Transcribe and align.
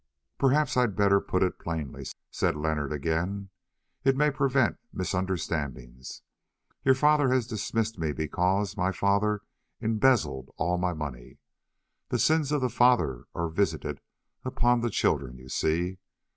"Perhaps 0.39 0.77
I 0.77 0.81
had 0.81 0.95
better 0.95 1.21
put 1.21 1.43
it 1.43 1.59
plainly," 1.59 2.05
said 2.31 2.55
Leonard 2.55 2.91
again; 2.91 3.51
"it 4.03 4.17
may 4.17 4.31
prevent 4.31 4.77
misunderstandings. 4.91 6.23
Your 6.83 6.95
father 6.95 7.29
has 7.29 7.45
dismissed 7.45 7.99
me 7.99 8.11
because 8.11 8.75
my 8.75 8.91
father 8.91 9.41
embezzled 9.79 10.49
all 10.57 10.79
my 10.79 10.93
money. 10.93 11.37
The 12.09 12.17
sins 12.17 12.51
of 12.51 12.61
the 12.61 12.67
father 12.67 13.25
are 13.35 13.47
visited 13.47 14.01
upon 14.43 14.81
the 14.81 14.89
children, 14.89 15.37
you 15.37 15.49
see. 15.49 15.99